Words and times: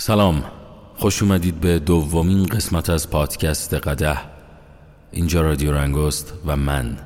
سلام. 0.00 0.44
خوش 0.96 1.22
اومدید 1.22 1.60
به 1.60 1.78
دومین 1.78 2.46
قسمت 2.46 2.90
از 2.90 3.10
پادکست 3.10 3.74
قده 3.74 4.16
اینجا 5.12 5.40
رادیو 5.42 5.72
رنگست 5.72 6.32
و 6.46 6.56
من 6.56 6.96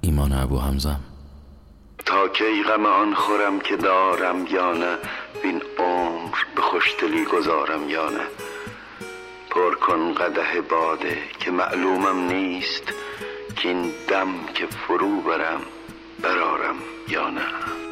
ایمان 0.00 0.32
ابو 0.32 0.58
همزم 0.58 1.00
تا 2.06 2.28
کی 2.28 2.62
غم 2.68 2.86
آن 2.86 3.14
خورم 3.14 3.60
که 3.60 3.76
دارم 3.76 4.46
یا 4.46 4.72
نه 4.72 4.96
بین 5.42 5.62
عمر 5.78 6.36
به 6.56 6.62
خوشدلی 6.62 7.24
گذارم 7.24 7.90
یا 7.90 8.10
نه. 8.10 8.26
پر 9.50 9.74
کن 9.74 10.14
قده 10.14 10.60
باده 10.70 11.18
که 11.40 11.50
معلومم 11.50 12.32
نیست 12.32 12.82
که 13.56 13.68
این 13.68 13.90
دم 14.08 14.28
که 14.54 14.66
فرو 14.66 15.20
برم 15.20 15.60
برارم 16.22 16.76
یا 17.08 17.30
نه. 17.30 17.87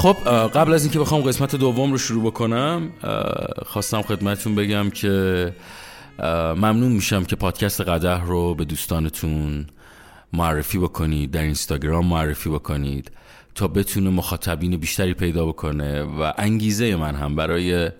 خب 0.00 0.16
قبل 0.48 0.74
از 0.74 0.82
اینکه 0.82 0.98
بخوام 0.98 1.20
قسمت 1.20 1.56
دوم 1.56 1.92
رو 1.92 1.98
شروع 1.98 2.24
بکنم 2.24 2.92
خواستم 3.66 4.02
خدمتتون 4.02 4.54
بگم 4.54 4.90
که 4.90 5.54
ممنون 6.56 6.92
میشم 6.92 7.24
که 7.24 7.36
پادکست 7.36 7.80
قده 7.80 8.20
رو 8.20 8.54
به 8.54 8.64
دوستانتون 8.64 9.66
معرفی 10.32 10.78
بکنید 10.78 11.30
در 11.30 11.42
اینستاگرام 11.42 12.06
معرفی 12.06 12.50
بکنید 12.50 13.10
تا 13.54 13.68
بتونه 13.68 14.10
مخاطبین 14.10 14.76
بیشتری 14.76 15.14
پیدا 15.14 15.46
بکنه 15.46 16.02
و 16.02 16.32
انگیزه 16.38 16.96
من 16.96 17.14
هم 17.14 17.36
برای 17.36 17.90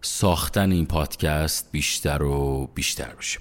ساختن 0.00 0.72
این 0.72 0.86
پادکست 0.86 1.68
بیشتر 1.72 2.22
و 2.22 2.70
بیشتر 2.74 3.14
بشه. 3.18 3.38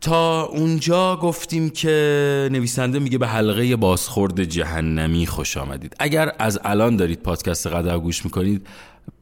تا 0.00 0.42
اونجا 0.42 1.16
گفتیم 1.16 1.70
که 1.70 2.48
نویسنده 2.52 2.98
میگه 2.98 3.18
به 3.18 3.26
حلقه 3.26 3.76
بازخورد 3.76 4.44
جهنمی 4.44 5.26
خوش 5.26 5.56
آمدید. 5.56 5.96
اگر 5.98 6.32
از 6.38 6.60
الان 6.64 6.96
دارید 6.96 7.22
پادکست 7.22 7.66
قدر 7.66 7.98
گوش 7.98 8.24
می‌کنید 8.24 8.66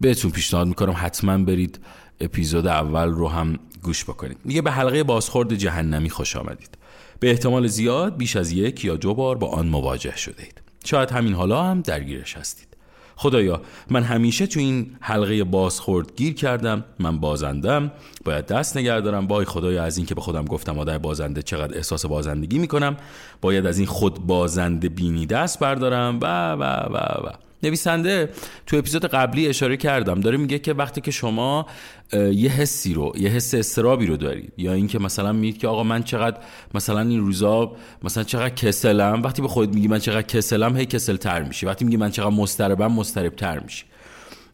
بهتون 0.00 0.31
پیشنهاد 0.31 0.66
می‌کنم 0.66 0.94
حتما 0.97 1.39
برید 1.39 1.78
اپیزود 2.20 2.66
اول 2.66 3.08
رو 3.08 3.28
هم 3.28 3.58
گوش 3.83 4.05
بکنید. 4.05 4.39
میگه 4.44 4.62
به 4.62 4.70
حلقه 4.70 5.03
بازخورد 5.03 5.55
جهنمی 5.55 6.11
خوش 6.11 6.36
آمدید. 6.36 6.78
به 7.20 7.31
احتمال 7.31 7.66
زیاد 7.66 8.16
بیش 8.16 8.36
از 8.36 8.53
یک 8.53 8.84
یا 8.84 8.97
دو 8.97 9.14
بار 9.14 9.36
با 9.38 9.48
آن 9.48 9.69
مواجه 9.69 10.16
شده 10.16 10.42
اید 10.42 10.61
شاید 10.84 11.11
همین 11.11 11.34
حالا 11.34 11.62
هم 11.62 11.81
درگیرش 11.81 12.36
هستید. 12.36 12.73
خدایا 13.16 13.60
من 13.90 14.02
همیشه 14.02 14.46
تو 14.46 14.60
این 14.60 14.96
حلقه 15.00 15.44
بازخورد 15.44 16.16
گیر 16.16 16.34
کردم 16.34 16.84
من 16.98 17.20
بازندم 17.20 17.92
باید 18.24 18.46
دست 18.46 18.76
نگه 18.76 19.00
دارم. 19.00 19.26
وای 19.26 19.44
خدایا 19.44 19.84
از 19.84 19.96
این 19.96 20.06
که 20.06 20.14
به 20.14 20.20
خودم 20.20 20.44
گفتم 20.44 20.78
آدم 20.78 20.98
بازنده 20.98 21.42
چقدر 21.42 21.76
احساس 21.76 22.06
بازندگی 22.06 22.58
می‌کنم 22.58 22.96
باید 23.40 23.66
از 23.66 23.78
این 23.78 23.86
خود 23.86 24.26
بازنده 24.26 24.88
بینی 24.88 25.26
دست 25.26 25.58
بردارم. 25.58 26.18
و 26.22 26.52
و 26.52 26.62
و 26.62 26.96
و. 26.96 27.44
نویسنده 27.64 28.28
تو 28.66 28.76
اپیزود 28.76 29.06
قبلی 29.06 29.48
اشاره 29.48 29.76
کردم. 29.76 30.20
داره 30.20 30.36
میگه 30.36 30.58
که 30.58 30.72
وقتی 30.72 31.00
که 31.00 31.10
شما 31.10 31.66
یه 32.12 32.50
حسی 32.50 32.94
رو 32.94 33.12
یه 33.16 33.28
حس 33.28 33.54
استرابی 33.54 34.06
رو 34.06 34.16
دارید 34.16 34.52
یا 34.56 34.72
اینکه 34.72 34.98
مثلا 34.98 35.32
میگید 35.32 35.58
که 35.60 35.68
آقا 35.68 35.82
من 35.82 36.02
چقدر 36.02 36.36
مثلا 36.74 37.00
این 37.00 37.20
روزا 37.20 37.72
مثلا 38.02 38.22
چقدر 38.24 38.54
کسلم 38.54 39.22
وقتی 39.22 39.42
به 39.42 39.48
خودت 39.48 39.74
میگی 39.74 39.88
من 39.88 39.98
چقدر 39.98 40.22
کسلم 40.22 40.76
هی 40.76 40.86
کسل 40.86 41.16
تر 41.16 41.42
میشی. 41.42 41.66
وقتی 41.66 41.84
میگی 41.84 41.97
من 41.97 42.10
چقدر 42.10 42.30
مستربم 42.30 42.92
مسترب 42.92 43.36
تر 43.36 43.58
میشی. 43.58 43.84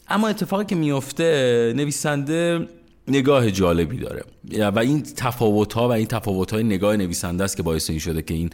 اما 0.08 0.28
اتفاقی 0.28 0.64
که 0.64 0.74
میفته 0.74 1.72
نویسنده 1.76 2.68
نگاه 3.08 3.50
جالبی 3.50 3.96
داره. 3.98 4.24
و 4.70 4.78
این 4.78 5.02
تفاوت 5.02 5.72
ها 5.72 5.88
و 5.88 5.92
این 5.92 6.06
تفاوت 6.06 6.52
های 6.52 6.62
نگاه 6.62 6.96
نویسنده 6.96 7.44
است 7.44 7.56
که 7.56 7.62
باعث 7.62 7.90
این 7.90 7.98
شده 7.98 8.22
که 8.22 8.34
این 8.34 8.50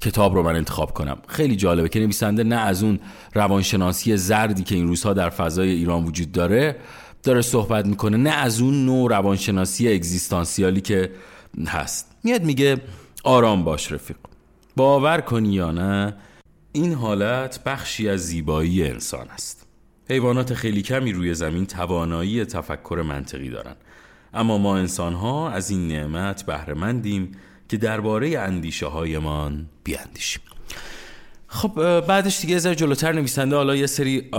کتاب 0.00 0.34
رو 0.34 0.42
من 0.42 0.56
انتخاب 0.56 0.94
کنم. 0.94 1.18
خیلی 1.28 1.56
جالبه 1.56 1.88
که 1.88 2.00
نویسنده 2.00 2.44
نه 2.44 2.56
از 2.56 2.82
اون 2.82 2.98
روانشناسی 3.34 4.16
زردی 4.16 4.62
که 4.62 4.74
این 4.74 4.88
روزها 4.88 5.12
در 5.12 5.30
فضای 5.30 5.70
ایران 5.70 6.04
وجود 6.04 6.32
داره 6.32 6.76
داره 7.22 7.42
صحبت 7.42 7.86
می‌کنه 7.86 8.16
نه 8.16 8.30
از 8.30 8.60
اون 8.60 8.86
نوع 8.86 9.10
روانشناسی 9.10 9.92
اگزیستانسیالی 9.92 10.80
که 10.80 11.10
هست. 11.66 12.16
میاد 12.24 12.42
میگه 12.42 12.76
آرام 13.24 13.64
باش 13.64 13.92
رفیق 13.92 14.16
باور 14.76 15.20
کنی 15.20 15.54
یا 15.54 15.70
نه 15.70 16.16
این 16.72 16.92
حالت 16.92 17.64
بخشی 17.64 18.08
از 18.08 18.20
زیبایی 18.20 18.84
انسان 18.84 19.28
است. 19.28 19.66
حیوانات 20.10 20.54
خیلی 20.54 20.82
کمی 20.82 21.12
روی 21.12 21.34
زمین 21.34 21.66
توانایی 21.66 22.44
تفکر 22.44 23.04
منطقی 23.08 23.50
دارند 23.50 23.76
اما 24.34 24.58
ما 24.58 24.76
انسان 24.76 25.14
ها 25.14 25.50
از 25.50 25.70
این 25.70 25.88
نعمت 25.88 26.46
بهرهمندیم 26.46 27.32
که 27.68 27.76
درباره 27.76 28.38
اندیشه 28.38 28.86
هایمان 28.86 29.66
بیاندیشیم. 29.84 30.42
خب 31.48 32.00
بعدش 32.00 32.40
دیگه 32.40 32.56
از 32.56 32.66
جلوتر 32.66 33.12
نویسنده 33.12 33.56
حالا 33.56 33.76
یه 33.76 33.86
سری 33.86 34.30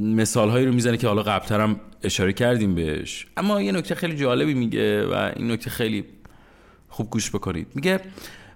مثال 0.00 0.50
هایی 0.50 0.66
رو 0.66 0.72
می‌زنه 0.72 0.96
که 0.96 1.06
حالا 1.06 1.22
قبلترم 1.22 1.80
اشاره 2.02 2.32
کردیم 2.32 2.74
بهش. 2.74 3.26
اما 3.36 3.62
یه 3.62 3.72
نکته 3.72 3.94
خیلی 3.94 4.16
جالبی 4.16 4.54
میگه 4.54 5.06
و 5.06 5.32
این 5.36 5.50
نکته 5.50 5.70
خیلی 5.70 6.04
خوب 6.88 7.10
گوش 7.10 7.30
بکنید. 7.30 7.66
میگه 7.74 8.00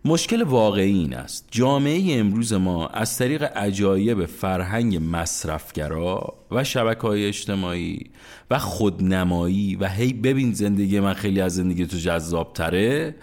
مشکل 0.07 0.43
واقعی 0.43 0.99
این 0.99 1.15
است. 1.15 1.49
جامعه 1.51 2.19
امروز 2.19 2.53
ما 2.53 2.87
از 2.87 3.19
طریق 3.19 3.43
عجایب 3.43 4.27
فرهنگ 4.27 4.99
مصرفگرا 5.11 6.35
و 6.51 6.65
شبکه 6.65 7.01
های 7.01 7.27
اجتماعی 7.27 8.01
و 8.51 8.59
خودنمایی 8.59 9.77
و 9.77 9.89
هی 9.89 10.13
ببین 10.13 10.53
زندگی 10.53 11.01
من 11.01 11.15
خیلی 11.15 11.41
از 11.41 11.55
زندگی 11.55 11.87
تو 11.87 11.97
جذاب 11.97 12.53
تره 12.53 13.15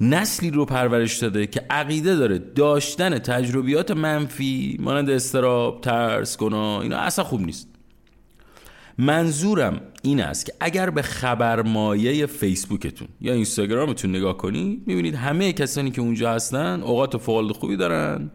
نسلی 0.00 0.50
رو 0.50 0.64
پرورش 0.64 1.18
داده 1.18 1.46
که 1.46 1.66
عقیده 1.70 2.16
داره 2.16 2.38
داشتن 2.38 3.18
تجربیات 3.18 3.90
منفی 3.90 4.76
مانند 4.80 5.10
استراب 5.10 5.80
ترس 5.80 6.36
گناه 6.36 6.80
اینا 6.80 6.96
اصلا 6.96 7.24
خوب 7.24 7.40
نیست. 7.40 7.75
منظورم 8.98 9.80
این 10.02 10.20
است 10.20 10.46
که 10.46 10.52
اگر 10.60 10.90
به 10.90 11.02
خبرمایه 11.02 12.26
فیسبوکتون 12.26 13.08
یا 13.20 13.32
اینستاگرامتون 13.32 14.16
نگاه 14.16 14.36
کنید 14.36 14.82
می‌بینید 14.86 15.14
همه 15.14 15.52
کسانی 15.52 15.90
که 15.90 16.00
اونجا 16.00 16.32
هستن 16.32 16.82
اوقات 16.82 17.16
فعال 17.16 17.52
خوبی 17.52 17.76
دارن 17.76 18.30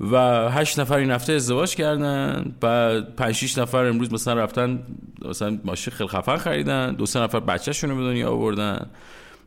و 0.00 0.18
هشت 0.50 0.80
نفر 0.80 0.96
این 0.96 1.10
هفته 1.10 1.32
ازدواج 1.32 1.74
کردن 1.74 2.54
بعد 2.60 3.16
پنج 3.16 3.34
شیش 3.34 3.58
نفر 3.58 3.84
امروز 3.84 4.12
مثلا 4.12 4.34
رفتن 4.34 4.82
مثلا 5.24 5.58
ماشین 5.64 5.92
خیلی 5.92 6.08
خفن 6.08 6.36
خریدن 6.36 6.94
دو 6.94 7.06
سه 7.06 7.20
نفر 7.20 7.40
بچه‌شون 7.40 7.90
رو 7.90 7.96
به 7.96 8.02
دنیا 8.02 8.30
آوردن. 8.30 8.86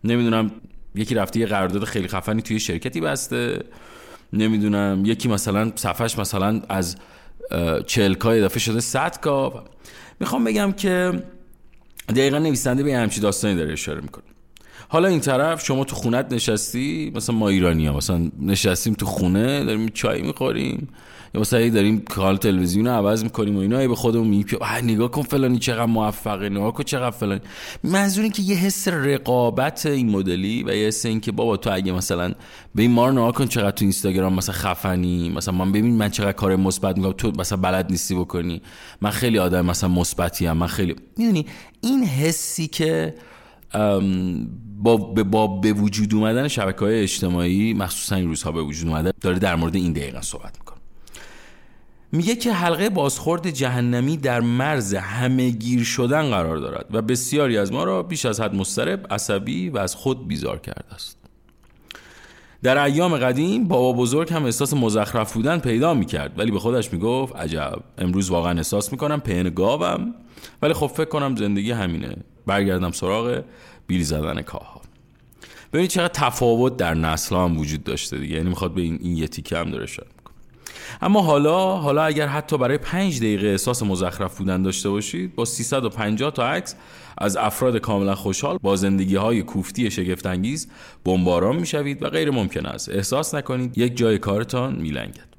نمی‌دونم 0.04 0.52
یکی 0.96 1.16
رفته 1.16 1.40
یه 1.40 1.46
قرارداد 1.46 1.84
خیلی 1.84 2.08
خفنی 2.08 2.42
توی 2.42 2.60
شرکتی 2.60 3.02
بسته. 3.02 3.64
نمی‌دونم 4.34 5.02
یکی 5.06 5.28
مثلا 5.28 5.72
صفحش 5.76 6.20
مثلا 6.20 6.62
از 6.70 6.96
چلکای 7.86 8.40
اضافه 8.40 8.60
شده 8.60 8.80
100 8.80 9.20
کا 9.20 9.64
می‌خوام 10.20 10.44
بگم 10.44 10.72
که 10.72 11.24
دقیقا 12.10 12.40
نویسنده 12.40 12.84
به 12.84 12.96
همچی 12.96 13.20
داستانی 13.22 13.56
داره 13.56 13.74
اشاره 13.74 14.02
می‌کنه. 14.02 14.35
حالا 14.88 15.08
این 15.08 15.20
طرف 15.20 15.66
شما 15.66 15.84
تو 15.84 15.96
خونت 15.96 16.34
نشستی؟ 16.34 17.12
مثلا 17.16 17.36
ما 17.36 17.50
ایرانی 17.50 17.88
ها 17.88 17.98
مثلا 17.98 18.32
نشستیم 18.42 18.94
تو 18.94 19.06
خونه 19.06 19.64
داریم 19.64 19.90
چای 19.90 20.22
می‌خوریم. 20.22 20.88
یا 21.34 21.42
مثلا 21.42 21.70
داریم 21.70 22.00
کال 22.00 22.38
تلویزیون 22.38 22.88
رو 22.88 22.94
عوض 22.94 23.24
می‌کنیم 23.24 23.58
و 23.58 23.60
اینا 23.60 23.88
به 23.88 23.96
خودمون 23.96 24.28
میگیم 24.28 24.60
نگاه 24.84 25.12
کن 25.12 25.22
فلانی 25.22 25.60
چقدر 25.60 25.86
موفقه 25.86 26.50
نگاه 26.50 26.74
کن 26.74 26.84
چقدر 26.84 27.12
فلانی. 27.12 27.42
منظور 27.84 28.28
که 28.28 28.42
یه 28.42 28.56
حس 28.56 28.88
رقابت 28.88 29.86
این 29.86 30.10
مدلی 30.10 30.64
و 30.64 30.76
یه 30.76 30.88
حس 30.88 31.06
این 31.06 31.20
که 31.20 31.32
بابا 31.32 31.58
تو 31.58 31.74
اگه 31.74 31.92
مثلا 31.92 32.34
به 32.76 32.82
این 32.82 32.92
ما 32.92 33.12
نگاه 33.12 33.32
کن 33.32 33.46
چقدر 33.46 33.72
تو 33.72 33.86
اینستاگرام 33.86 34.34
مثلا 34.34 34.56
خفنی 34.56 35.30
مثلا 35.30 35.54
من 35.54 35.72
ببین 35.72 35.96
من 35.96 36.10
چقدر 36.10 36.32
کار 36.32 36.56
مثبت 36.56 36.98
می‌کنم 36.98 37.14
تو 37.14 37.32
مثلا 37.40 37.58
بلد 37.58 37.92
نیستی 37.92 38.16
بکنی. 38.16 38.62
من 39.02 39.10
خیلی 39.10 39.40
آدم 39.40 39.66
مثلا 39.66 39.90
مثبتی 39.90 40.52
من 40.52 40.68
خیلی 40.68 40.96
می‌دونی؟ 41.18 41.46
این 41.82 42.04
حسی 42.04 42.68
که 42.68 43.16
با, 44.78 44.98
با 45.32 45.48
به 45.48 45.74
وجود 45.74 46.14
اومدن 46.14 46.48
شبکه 46.48 46.80
های 46.80 47.02
اجتماعی 47.02 47.74
مخصوصا 47.74 48.16
این 48.16 48.28
روزها 48.28 48.52
به 48.52 48.62
وجود 48.62 48.88
اومده 48.88 49.14
داره 49.22 49.40
در 49.40 49.56
مورد 49.56 49.76
این 49.76 49.94
دقیقا 49.94 50.22
صحبت 50.22 50.58
می‌کنه. 50.60 50.78
میگه 52.12 52.36
که 52.36 52.54
حلقه 52.54 52.90
بازخورد 52.90 53.50
جهنمی 53.50 54.18
در 54.18 54.40
مرز 54.40 54.94
همه 54.94 55.50
گیر 55.50 55.84
شدن 55.84 56.30
قرار 56.30 56.58
دارد 56.58 56.86
و 56.92 57.02
بسیاری 57.02 57.58
از 57.58 57.72
ما 57.72 57.84
را 57.84 58.04
بیش 58.04 58.26
از 58.26 58.42
حد 58.42 58.56
مسترب 58.56 59.08
عصبی 59.14 59.70
و 59.70 59.78
از 59.78 59.96
خود 59.96 60.28
بیزار 60.28 60.60
کرده 60.60 60.94
است. 60.94 61.18
در 62.64 62.84
ایام 62.84 63.18
قدیم 63.18 63.68
بابا 63.68 63.94
بزرگ 63.94 64.34
هم 64.34 64.46
احساس 64.46 64.74
مزخرف 64.74 65.34
بودن 65.34 65.60
پیدا 65.60 65.94
می‌کرد 65.94 66.40
ولی 66.40 66.52
به 66.52 66.60
خودش 66.60 66.94
می‌گفت 66.94 67.36
عجب 67.36 67.80
امروز 67.98 68.30
واقعا 68.30 68.58
احساس 68.58 68.92
می‌کنم 68.92 69.20
پهن 69.20 69.50
گاوم 69.50 70.16
ولی 70.62 70.74
خب 70.74 70.88
فکر 70.88 71.10
کنم 71.10 71.36
زندگی 71.36 71.72
همینه. 71.72 72.16
برگردم 72.46 72.92
سراغ 72.92 73.44
بیل 73.88 74.04
زدن 74.04 74.42
کاها. 74.42 74.82
ببینید 75.74 75.92
چقدر 75.92 76.14
تفاوت 76.14 76.78
در 76.78 76.94
نسل 76.94 77.36
هم 77.36 77.58
وجود 77.58 77.84
داشته 77.84 78.18
دیگه. 78.18 78.36
یعنی 78.36 78.50
می‌خواد 78.50 78.74
به 78.74 78.82
این, 78.82 79.00
این 79.02 79.18
یه 79.18 79.28
تیکه 79.28 79.58
هم 79.58 79.72
داره 79.72 79.86
شد 79.86 80.08
اما 81.02 81.22
حالا 81.22 81.78
حالا 81.78 82.04
اگر 82.04 82.28
حتی 82.28 82.58
برای 82.58 82.78
پنج 82.78 83.18
دقیقه 83.18 83.48
احساس 83.48 83.84
مزخرف 83.84 84.38
بودن 84.38 84.62
داشته 84.62 84.90
باشید 84.90 85.36
با 85.36 85.46
350 85.46 86.32
تا 86.32 86.48
عکس 86.48 86.76
از 87.18 87.38
افراد 87.38 87.78
کاملا 87.78 88.16
خوشحال 88.16 88.58
با 88.62 88.76
زندگی 88.76 89.16
های 89.16 89.42
کوفتی 89.42 89.92
شگفتانگیز 89.92 90.68
بمباران 91.06 91.56
می‌شوید 91.56 92.04
و 92.04 92.10
غیر 92.10 92.32
ممکن 92.32 92.66
است. 92.66 92.90
احساس 92.90 93.36
نکنید 93.36 93.78
یک 93.78 93.98
جای 93.98 94.18
کارتان 94.18 94.76
میلنگد. 94.76 95.35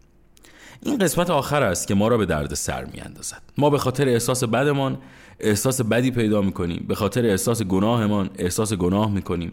این 0.82 0.98
قسمت 0.98 1.30
آخر 1.30 1.62
است 1.62 1.88
که 1.88 1.94
ما 1.94 2.08
را 2.08 2.18
به 2.18 2.26
درد 2.26 2.54
سر 2.54 2.84
می 2.84 3.00
اندازد. 3.00 3.42
ما 3.58 3.70
به 3.70 3.78
خاطر 3.78 4.08
احساس 4.08 4.44
بدمان 4.44 4.98
احساس 5.40 5.80
بدی 5.80 6.10
پیدا 6.10 6.42
می 6.42 6.52
کنیم 6.52 6.84
به 6.88 6.94
خاطر 6.94 7.26
احساس 7.26 7.62
گناهمان 7.62 8.30
احساس 8.38 8.72
گناه 8.72 9.10
می 9.10 9.22
کنیم 9.22 9.52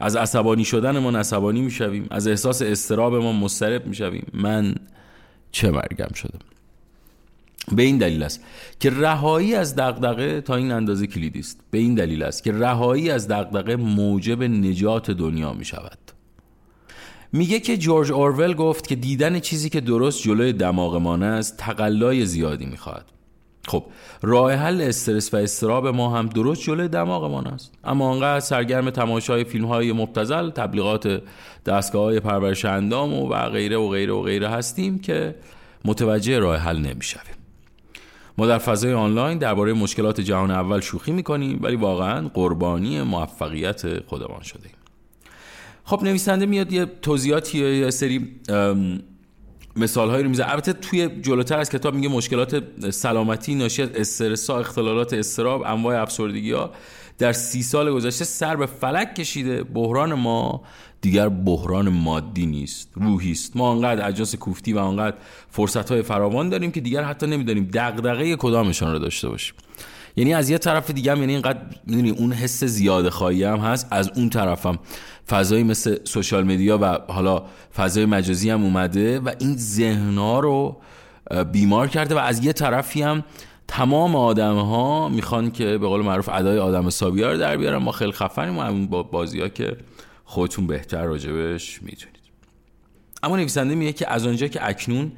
از 0.00 0.16
عصبانی 0.16 0.64
شدنمان 0.64 1.16
عصبانی 1.16 1.60
می 1.60 1.70
شویم 1.70 2.06
از 2.10 2.26
احساس 2.28 2.62
استرابمان 2.62 3.36
مسترب 3.36 3.86
می 3.86 3.94
شویم 3.94 4.26
من 4.34 4.74
چه 5.52 5.70
مرگم 5.70 6.12
شدم؟ 6.14 6.38
به 7.72 7.82
این 7.82 7.98
دلیل 7.98 8.22
است 8.22 8.44
که 8.80 8.90
رهایی 8.90 9.54
از 9.54 9.76
دغدغه 9.76 10.40
تا 10.40 10.56
این 10.56 10.72
اندازه 10.72 11.06
کلیدی 11.06 11.40
است. 11.40 11.60
به 11.70 11.78
این 11.78 11.94
دلیل 11.94 12.22
است 12.22 12.44
که 12.44 12.52
رهایی 12.52 13.10
از 13.10 13.28
دغدغه 13.28 13.76
موجب 13.76 14.42
نجات 14.42 15.10
دنیا 15.10 15.52
می 15.52 15.64
شود 15.64 15.98
میگه 17.32 17.60
که 17.60 17.76
جورج 17.76 18.12
اورول 18.12 18.54
گفت 18.54 18.86
که 18.86 18.94
دیدن 18.94 19.40
چیزی 19.40 19.70
که 19.70 19.80
درست 19.80 20.22
جلوی 20.22 20.52
دماغمان 20.52 21.22
است 21.22 21.56
تقلای 21.56 22.26
زیادی 22.26 22.66
می‌خواهد 22.66 23.04
خب 23.68 23.84
راه 24.22 24.52
حل 24.52 24.80
استرس 24.80 25.34
و 25.34 25.36
استراب 25.36 25.86
ما 25.86 26.16
هم 26.16 26.26
درست 26.26 26.62
جلوی 26.62 26.88
دماغمان 26.88 27.46
است. 27.46 27.74
اما 27.84 28.12
انقدر 28.12 28.40
سرگرم 28.40 28.90
تماشای 28.90 29.44
فیلم 29.44 29.64
های 29.64 29.92
مبتزل 29.92 30.50
تبلیغات 30.50 31.22
دستگاه 31.66 32.02
های 32.02 32.20
پرورش 32.20 32.64
اندام 32.64 33.12
و, 33.12 33.28
و 33.28 33.48
غیره 33.50 33.76
و 33.76 33.88
غیره 33.88 34.12
و 34.12 34.22
غیره 34.22 34.48
هستیم 34.48 34.98
که 34.98 35.34
متوجه 35.84 36.38
راه 36.38 36.56
حل 36.56 36.78
نمی‌شویم. 36.78 37.34
ما 38.38 38.46
در 38.46 38.58
فضای 38.58 38.92
آنلاین 38.92 39.38
درباره 39.38 39.72
مشکلات 39.72 40.20
جهان 40.20 40.50
اول 40.50 40.80
شوخی 40.80 41.12
می‌کنیم 41.12 41.58
ولی 41.62 41.76
واقعا 41.76 42.28
قربانی 42.28 43.02
موفقیت 43.02 44.06
خودمان 44.06 44.42
شدیم. 44.42 44.72
خب 45.88 46.02
نویسنده 46.02 46.46
میاد 46.46 46.72
یه 46.72 46.86
توضیحاتی 47.02 47.58
یا 47.58 47.74
یه 47.74 47.90
سری 47.90 48.28
مثال 49.76 50.10
هایی 50.10 50.22
رو 50.22 50.30
میزه 50.30 50.50
البته 50.50 50.72
توی 50.72 51.08
جلوتر 51.22 51.58
از 51.58 51.70
کتاب 51.70 51.94
میگه 51.94 52.08
مشکلات 52.08 52.62
سلامتی 52.90 53.54
ناشی 53.54 53.82
از 53.82 53.88
استرس 53.94 54.50
اختلالات 54.50 55.12
استراب 55.12 55.62
انواع 55.62 56.02
افسردگی 56.02 56.52
ها 56.52 56.70
در 57.18 57.32
سی 57.32 57.62
سال 57.62 57.92
گذشته 57.92 58.24
سر 58.24 58.56
به 58.56 58.66
فلک 58.66 59.14
کشیده. 59.14 59.62
بحران 59.62 60.14
ما 60.14 60.62
دیگر 61.00 61.28
بحران 61.28 61.88
مادی 61.88 62.46
نیست 62.46 62.90
روحی 62.94 63.32
است. 63.32 63.56
ما 63.56 63.72
انقدر 63.72 64.08
اجاس 64.08 64.34
کوفتی 64.34 64.72
و 64.72 64.78
انقدر 64.78 65.16
فرصت 65.50 65.92
های 65.92 66.02
فراوان 66.02 66.48
داریم 66.48 66.70
که 66.70 66.80
دیگر 66.80 67.02
حتی 67.02 67.26
نمی‌دانیم 67.26 67.70
دغدغه 67.74 68.36
کدامشان 68.36 68.92
رو 68.92 68.98
داشته 68.98 69.28
باشیم. 69.28 69.54
یعنی 70.16 70.34
از 70.34 70.50
یه 70.50 70.58
طرف 70.58 70.90
دیگه 70.90 71.12
هم 71.12 71.20
یعنی 71.20 71.32
اینقدر 71.32 71.60
می‌دونی 71.86 72.10
اون 72.10 72.32
حس 72.32 72.64
زیاده 72.64 73.10
خواهی 73.10 73.44
هم 73.44 73.58
هست 73.58 73.86
از 73.90 74.10
اون 74.16 74.30
طرفم 74.30 74.78
فضایی 75.28 75.62
مثل 75.62 75.98
سوشال 76.04 76.44
مدیا 76.44 76.78
و 76.78 77.12
حالا 77.12 77.42
فضای 77.76 78.06
مجازی 78.06 78.50
هم 78.50 78.62
اومده 78.62 79.20
و 79.20 79.32
این 79.38 79.56
ذهنها 79.56 80.40
رو 80.40 80.76
بیمار 81.52 81.88
کرده 81.88 82.14
و 82.14 82.18
از 82.18 82.44
یه 82.44 82.52
طرفی 82.52 83.02
هم 83.02 83.24
تمام 83.68 84.16
آدم 84.16 84.56
ها 84.56 85.08
می‌خوان 85.08 85.50
که 85.50 85.64
به 85.64 85.86
قول 85.86 86.02
معروف 86.02 86.28
ادای 86.32 86.58
آدم 86.58 86.90
سابیار 86.90 87.36
در 87.36 87.56
بیارن. 87.56 87.76
ما 87.76 87.92
خیلی 87.92 88.12
خفنیم 88.12 88.58
و 88.58 88.62
همون 88.62 88.86
بازی 88.86 89.40
ها 89.40 89.48
که 89.48 89.76
خودتون 90.24 90.66
بهتر 90.66 91.04
راجبش 91.04 91.82
می‌تونید 91.82 92.18
اما 93.22 93.36
نویسنده 93.36 93.74
میگه 93.74 93.92
که 93.92 94.12
از 94.12 94.26
آنجا 94.26 94.46
که 94.46 94.68
اکنون 94.68 95.12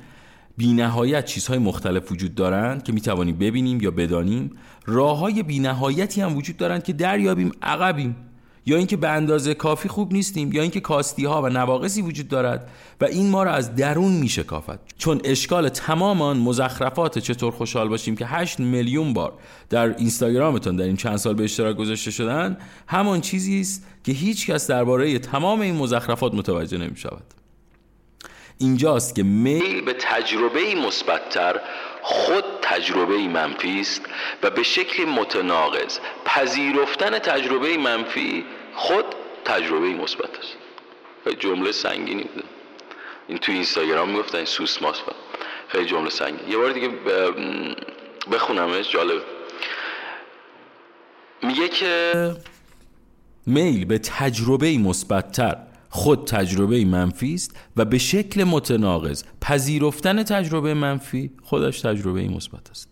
بینهایت 0.56 1.24
چیزهای 1.24 1.58
مختلف 1.58 2.12
وجود 2.12 2.34
دارند 2.34 2.82
که 2.82 2.92
می‌توانیم 2.92 3.36
ببینیم 3.36 3.80
یا 3.80 3.90
بدانیم 3.90 4.50
راه 4.86 5.18
های 5.18 5.42
بینهایتی 5.42 6.20
هم 6.20 6.36
وجود 6.36 6.56
دارند 6.56 6.84
که 6.84 6.92
دریابیم 6.92 7.52
عقبیم. 7.62 8.16
یا 8.70 8.76
اینکه 8.76 8.96
به 8.96 9.08
اندازه 9.08 9.54
کافی 9.54 9.88
خوب 9.88 10.12
نیستیم 10.12 10.52
یا 10.52 10.62
اینکه 10.62 10.80
کاستی 10.80 11.24
ها 11.24 11.42
و 11.42 11.48
نواقصی 11.48 12.02
وجود 12.02 12.28
دارد 12.28 12.70
و 13.00 13.04
این 13.04 13.30
ما 13.30 13.42
را 13.42 13.52
از 13.52 13.76
درون 13.76 14.12
میشکافد. 14.12 14.80
چون 14.98 15.20
اشکال 15.24 15.68
تمام 15.68 16.22
آن 16.22 16.36
مزخرفات 16.36 17.18
چطور 17.18 17.52
خوشحال 17.52 17.88
باشیم 17.88 18.16
که 18.16 18.26
8 18.26 18.60
میلیون 18.60 19.12
بار 19.12 19.32
در 19.70 19.96
اینستاگرامتون 19.96 20.76
در 20.76 20.84
این 20.84 20.96
چند 20.96 21.16
سال 21.16 21.34
به 21.34 21.44
اشتراک 21.44 21.76
گذاشته 21.76 22.10
شدن 22.10 22.56
همان 22.86 23.20
چیزی 23.20 23.60
است 23.60 23.86
که 24.04 24.12
هیچ 24.12 24.50
کس 24.50 24.66
درباره 24.66 25.18
تمام 25.18 25.60
این 25.60 25.76
مزخرفات 25.76 26.34
متوجه 26.34 26.78
نمی 26.78 26.96
شود 26.96 27.22
اینجاست 28.58 29.14
که 29.14 29.22
میل 29.22 29.80
به 29.80 29.94
تجربه 30.00 30.74
مثبتتر 30.86 31.60
خود 32.02 32.44
تجربه 32.62 33.18
منفی 33.28 33.80
است 33.80 34.02
و 34.42 34.50
به 34.50 34.62
شکل 34.62 35.04
متناقض 35.04 35.98
پذیرفتن 36.24 37.18
تجربه 37.18 37.76
منفی 37.76 38.44
خود 38.74 39.04
تجربه 39.44 39.88
مثبت 39.88 40.38
است. 40.38 40.56
خیلی 41.24 41.36
جمله 41.36 41.72
سنگینی 41.72 42.22
بوده. 42.22 42.46
این 43.28 43.38
تو 43.38 43.52
اینستاگرام 43.52 44.10
می‌گفتن 44.10 44.44
سوس 44.44 44.82
ماست. 44.82 45.02
خیلی 45.68 45.86
جمله 45.86 46.10
سنگین. 46.10 46.48
یه 46.48 46.56
بار 46.56 46.72
دیگه 46.72 46.88
بخونمش. 48.32 48.92
جالب 48.92 49.22
میگه 51.42 51.68
که 51.68 52.12
میل 53.46 53.84
به 53.84 53.98
تجربه 53.98 54.78
مثبتتر. 54.78 55.56
خود 55.92 56.24
تجربه 56.26 56.84
منفی 56.84 57.34
است 57.34 57.56
و 57.76 57.84
به 57.84 57.98
شکل 57.98 58.44
متناقض 58.44 59.24
پذیرفتن 59.40 60.22
تجربه 60.22 60.74
منفی 60.74 61.30
خودش 61.42 61.80
تجربه 61.80 62.28
مثبت 62.28 62.70
است. 62.70 62.88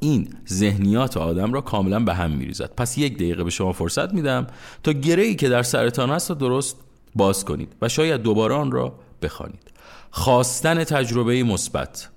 این 0.00 0.34
ذهنیات 0.48 1.16
آدم 1.16 1.52
را 1.52 1.60
کاملا 1.60 2.00
به 2.00 2.14
هم 2.14 2.30
میریزد. 2.30 2.74
پس 2.76 2.98
یک 2.98 3.14
دقیقه 3.14 3.44
به 3.44 3.50
شما 3.50 3.72
فرصت 3.72 4.14
میدم 4.14 4.46
تا 4.82 4.92
گره 4.92 5.22
ای 5.22 5.34
که 5.34 5.48
در 5.48 5.62
سرتان 5.62 6.10
است 6.10 6.32
درست 6.32 6.76
باز 7.14 7.44
کنید 7.44 7.76
و 7.82 7.88
شاید 7.88 8.22
دوباره 8.22 8.54
آن 8.54 8.72
را 8.72 8.98
بخوانید. 9.22 9.70
خواستن 10.10 10.84
تجربه 10.84 11.42
مثبت 11.42 12.08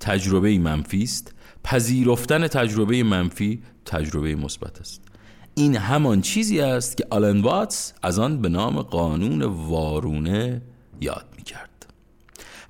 تجربه 0.00 0.58
منفی 0.58 1.02
است. 1.02 1.34
پذیرفتن 1.64 2.48
تجربه 2.48 3.02
منفی 3.02 3.62
تجربه 3.84 4.34
مثبت 4.34 4.80
است. 4.80 5.09
این 5.54 5.76
همان 5.76 6.20
چیزی 6.20 6.60
است 6.60 6.96
که 6.96 7.06
آلن 7.10 7.40
واتس 7.40 7.92
از 8.02 8.18
آن 8.18 8.42
به 8.42 8.48
نام 8.48 8.82
قانون 8.82 9.42
وارونه 9.42 10.62
یاد 11.00 11.26
می 11.36 11.42
کرد 11.42 11.86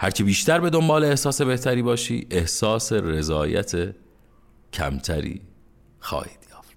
هرچه 0.01 0.25
بیشتر 0.25 0.61
به 0.61 0.71
دنبال 0.71 1.05
احساس 1.05 1.43
بهتری 1.43 1.83
باشی 1.83 2.27
احساس 2.31 2.93
رضایت 2.93 3.95
کمتری 4.73 5.41
خواهید 6.01 6.47
یافت. 6.51 6.77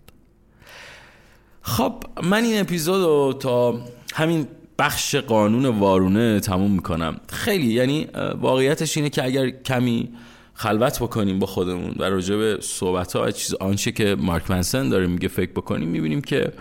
خب 1.62 2.04
من 2.24 2.44
این 2.44 2.60
اپیزود 2.60 3.04
رو 3.04 3.34
تا 3.40 3.82
همین 4.14 4.48
بخش 4.80 5.16
قانون 5.16 5.66
وارونه 5.66 6.40
تموم 6.40 6.72
می‌کنم. 6.72 7.20
خیلی 7.30 7.74
یعنی 7.74 8.08
واقعیتش 8.42 8.98
اینه 8.98 9.10
که 9.10 9.24
اگر 9.24 9.50
کمی 9.50 10.14
خلوت 10.54 11.00
بکنیم 11.00 11.40
با 11.40 11.48
خودمون 11.48 11.96
و 12.00 12.04
راجع 12.04 12.36
به 12.36 12.58
صحبت 12.62 13.16
ها 13.16 13.32
چیز 13.32 13.54
آنچه 13.54 13.92
که 13.92 14.16
مارک 14.20 14.52
منسن 14.52 14.90
داره 14.90 15.08
میگه 15.08 15.28
فکر 15.28 15.52
بکنیم 15.52 15.88
می‌بینیم 15.88 16.22
که 16.22 16.54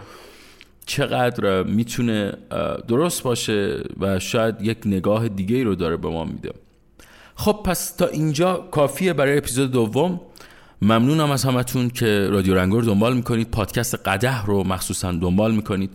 چقدر 0.86 1.62
می‌تونه 1.62 2.32
درست 2.88 3.22
باشه 3.22 3.82
و 4.00 4.18
شاید 4.18 4.54
یک 4.62 4.78
نگاه 4.86 5.28
دیگه 5.28 5.64
رو 5.64 5.74
داره 5.74 5.96
به 5.96 6.08
ما 6.08 6.24
میده. 6.24 6.52
خب 7.34 7.60
پس 7.64 7.90
تا 7.90 8.06
اینجا 8.06 8.68
کافیه 8.70 9.12
برای 9.12 9.38
اپیزود 9.38 9.72
دوم. 9.72 10.20
ممنونم 10.82 11.30
از 11.30 11.44
همتون 11.44 11.90
که 11.90 12.26
رادیو 12.30 12.54
رنگور 12.54 12.84
دنبال 12.84 13.16
می‌کنید. 13.16 13.50
پادکست 13.50 13.94
قده 14.08 14.44
رو 14.44 14.64
مخصوصا 14.64 15.12
دنبال 15.12 15.54
می‌کنید. 15.54 15.90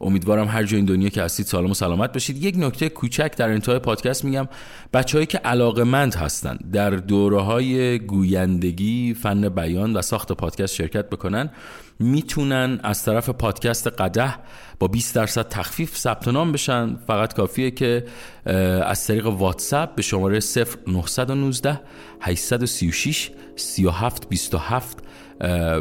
امیدوارم 0.00 0.48
هر 0.48 0.62
جای 0.62 0.76
این 0.76 0.86
دنیا 0.86 1.08
که 1.08 1.22
هستید 1.22 1.46
سالم 1.46 1.70
و 1.70 1.74
سلامت 1.74 2.12
باشید. 2.12 2.44
یک 2.44 2.54
نکته 2.58 2.88
کوچک 2.88 3.36
در 3.36 3.48
انتهای 3.48 3.78
پادکست 3.78 4.24
میگم. 4.24 4.48
بچههایی 4.92 5.26
که 5.26 5.38
علاقمند 5.38 6.14
هستند 6.14 6.70
در 6.72 6.90
دوره 6.90 7.40
های 7.40 7.98
گویندگی 7.98 9.14
فن 9.14 9.48
بیان 9.48 9.96
و 9.96 10.02
ساخت 10.02 10.32
پادکست 10.32 10.74
شرکت 10.74 11.10
بکنن 11.10 11.50
می‌تونن 11.98 12.80
از 12.82 13.04
طرف 13.04 13.28
پادکست 13.28 13.86
قده 13.86 14.34
با 14.78 14.88
20 14.88 15.14
درصد 15.14 15.48
تخفیف 15.48 15.96
ثبت 15.96 16.28
نام 16.28 16.52
بشن. 16.52 16.96
فقط 17.06 17.34
کافیه 17.34 17.70
که 17.70 18.04
از 18.84 19.06
طریق 19.06 19.26
واتساپ 19.26 19.94
به 19.94 20.02
شماره 20.02 20.40
0919 20.86 21.80
836 22.20 23.30
3727 23.56 25.07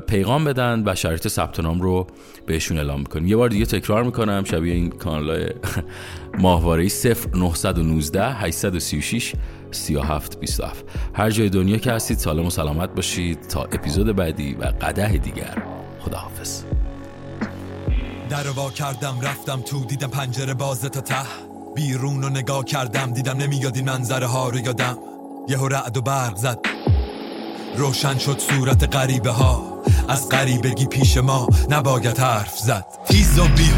پیغام 0.08 0.44
بدن 0.44 0.84
و 0.86 0.96
شرایط 0.96 1.28
ثبت 1.28 1.60
نام 1.60 1.82
رو 1.82 2.08
بهشون 2.46 2.78
اعلام 2.78 3.00
می‌کنیم. 3.00 3.28
یه 3.28 3.36
بار 3.36 3.50
دیگه 3.50 3.66
تکرار 3.66 4.04
می‌کنم 4.04 4.44
شبیه 4.44 4.74
این 4.74 4.90
کانال 4.90 5.50
ماهواره 6.40 6.88
0919 7.34 8.24
836 8.24 9.34
37 9.72 10.40
27 10.40 10.86
هر 11.14 11.30
جای 11.30 11.50
دنیا 11.50 11.78
که 11.78 11.92
هستید 11.92 12.18
سالم 12.18 12.46
و 12.46 12.50
سلامت 12.50 12.96
باشید 12.96 13.42
تا 13.42 13.64
اپیزود 13.64 14.16
بعدی 14.16 14.54
و 14.54 14.64
قده 14.64 15.18
دیگر. 15.18 15.64
خداحافظ. 16.00 16.64
در 18.30 18.50
وا 18.50 18.70
کردم 18.70 19.22
رفتم 19.22 19.62
تو 19.62 19.86
دیدم 19.86 20.08
پنجره 20.08 20.54
بازه 20.54 20.90
تا 20.90 21.02
ته. 21.02 21.16
بیرون 21.76 22.22
رو 22.22 22.30
نگاه 22.30 22.66
کردم 22.66 23.14
دیدم 23.14 23.38
نمیاد 23.38 23.76
این 23.76 23.86
منظره 23.86 24.26
ها 24.28 24.50
رو 24.50 24.60
یادم. 24.60 24.98
یهو 25.50 25.68
رعد 25.68 25.98
و 25.98 26.02
برق 26.02 26.36
زد. 26.36 26.77
روشن 27.78 28.18
شد 28.18 28.40
صورت 28.40 28.96
غریبه 28.96 29.32
ها 29.32 29.84
از 30.08 30.30
غریبگی 30.30 30.86
پیش 30.86 31.18
ما 31.18 31.48
نباید 31.70 32.20
حرف 32.20 32.60
زد. 32.60 32.86
تیز 33.10 33.40
و 33.40 33.48
بی 33.48 33.72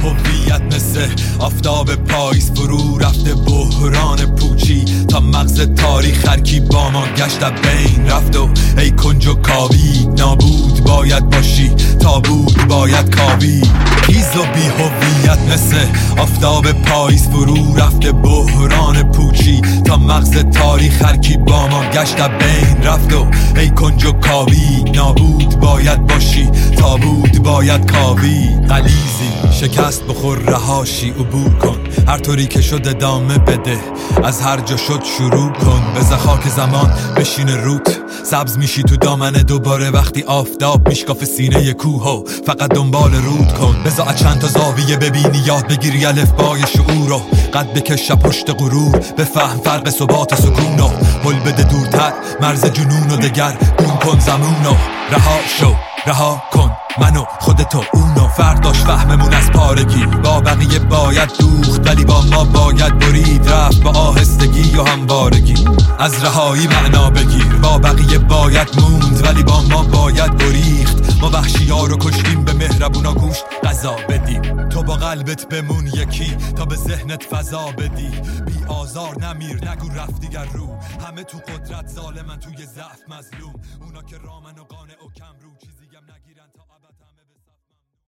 مثل 0.75 1.07
آفتاب 1.39 1.95
پاییز 1.95 2.51
فرو 2.51 2.97
رفته 2.97 3.35
بحران 3.35 4.35
پوچی. 4.35 4.85
تا 5.09 5.19
مغز 5.19 5.61
تاریخ 5.61 6.29
هرکی 6.29 6.59
با 6.59 6.89
ما 6.89 7.07
گشت 7.17 7.43
بین 7.43 8.07
رفت 8.07 8.35
و 8.35 8.49
ای 8.77 8.91
کنج 8.91 9.27
و 9.27 9.33
کاوی 9.33 10.07
نابود 10.17 10.83
باید 10.83 11.29
باشی 11.29 11.71
تابود 11.99 12.67
باید 12.67 13.15
کاوی. 13.15 13.61
تیز 14.03 14.35
و 14.35 14.43
بی 14.53 14.61
هویت 14.61 15.39
مثل 15.53 15.77
آفتاب 16.17 16.71
پاییز 16.71 17.27
فرو 17.27 17.75
رفته 17.77 18.11
بحران 18.11 19.11
پوچی. 19.11 19.61
تا 19.85 19.97
مغز 19.97 20.31
تاریخ 20.31 21.01
هرکی 21.01 21.37
با 21.37 21.67
ما 21.67 21.83
گشت 21.89 22.21
بین 22.21 22.83
رفت 22.83 23.13
و 23.13 23.27
ای 23.55 23.69
کنج 23.69 24.05
و 24.05 24.11
کاوی. 24.11 24.83
نابود 24.95 25.59
باید 25.59 26.07
باشی 26.07 26.49
تابود 26.77 27.43
باید 27.43 27.91
کاوی. 27.91 28.49
قلیزی 28.69 29.29
شکست 29.51 30.03
بخور 30.03 30.37
رهاشی 30.37 31.09
عبور 31.09 31.53
کن. 31.53 31.77
هر 32.07 32.17
طوری 32.17 32.47
که 32.47 32.61
شد 32.61 32.87
ادامه 32.87 33.37
بده 33.37 33.77
از 34.23 34.41
هر 34.41 34.59
جا 34.59 34.77
شد 34.77 34.98
شروع 35.03 35.53
کن. 35.53 35.93
به 35.93 36.17
خاک 36.17 36.47
زمان 36.47 36.97
بشین 37.15 37.49
روت 37.49 37.99
سبز 38.23 38.57
میشی 38.57 38.83
تو 38.83 38.95
دامن 38.95 39.31
دوباره. 39.31 39.89
وقتی 39.89 40.23
آفتاب 40.23 40.89
میشکاف 40.89 41.25
سینه 41.25 41.73
کوه 41.73 42.03
و 42.03 42.23
فقط 42.45 42.73
دنبال 42.73 43.15
رود 43.15 43.53
کن. 43.53 43.75
بزا 43.85 44.13
چند 44.13 44.39
تا 44.39 44.47
زاویه 44.47 44.97
ببینی. 44.97 45.37
یاد 45.45 45.67
بگیری 45.67 46.05
الفبای 46.05 46.61
شعور 46.61 47.09
رو 47.09 47.21
قد 47.53 47.73
بکش 47.73 48.11
پشت 48.11 48.49
غرور. 48.49 48.97
بفهم 49.17 49.59
فرق 49.59 49.89
ثبات 49.89 50.35
سکون 50.35 50.79
و 50.79 50.87
حل 51.23 51.39
بده 51.39 51.63
دورتر. 51.63 52.13
مرز 52.41 52.65
جنون 52.65 53.11
و 53.11 53.17
دگر. 53.17 53.57
گون 53.77 53.95
کن 53.97 54.19
زمون 54.19 54.65
و 54.65 54.73
رها 55.11 55.39
شو. 55.59 55.75
رها 56.07 56.43
کن. 56.51 56.78
منو 56.97 57.25
خودتو 57.39 57.83
اونو 57.93 58.27
فرداش 58.27 58.81
فهممون 58.81 59.33
از 59.33 59.51
پارگی. 59.51 60.05
با 60.05 60.41
بقیه 60.41 60.79
باید 60.79 61.29
دوخت 61.39 61.87
ولی 61.87 62.05
با 62.05 62.21
ما 62.21 62.43
باید 62.43 62.99
برید. 62.99 63.49
رفت 63.49 63.81
با 63.81 63.89
آهستگی 63.89 64.75
و 64.75 64.83
هموارگی. 64.83 65.55
از 65.99 66.23
رهایی 66.23 66.67
معنا 66.67 67.09
بگیر. 67.09 67.55
با 67.63 67.77
بقیه 67.77 68.19
باید 68.19 68.69
موند 68.81 69.27
ولی 69.27 69.43
با 69.43 69.61
ما 69.61 69.83
باید 69.83 70.37
بریخت 70.37 71.09
ما 71.21 71.29
وحشی 71.29 71.69
ها 71.69 71.85
رو 71.85 71.97
کشتیم 71.97 72.43
به 72.43 72.53
مهربونا 72.53 73.13
گوش 73.13 73.37
قضا 73.63 73.95
بدیم 74.09 74.69
تو 74.69 74.83
با 74.83 74.95
قلبت 74.95 75.49
بمون 75.49 75.87
یکی 75.87 76.37
تا 76.55 76.65
به 76.65 76.75
ذهنت 76.75 77.23
فضا 77.23 77.71
بدی. 77.71 78.09
بی 78.45 78.65
آزار 78.67 79.25
نمیر 79.25 79.69
نگو 79.69 79.89
رفت 79.89 80.19
دیگر 80.19 80.45
رو. 80.45 80.79
همه 81.07 81.23
تو 81.23 81.37
قدرت 81.37 81.87
ظالمن 81.87 82.39
توی 82.39 82.65
ضعف 82.65 83.01
مظلوم. 83.07 83.53
اونا 83.81 84.01
که 84.01 84.17
رامن 84.17 84.59
و 84.59 84.63
قانع 84.63 84.93
و 84.93 85.09
کم. 85.17 85.38